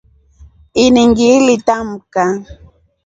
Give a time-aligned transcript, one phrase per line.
[0.83, 2.23] Ini ngilitamka.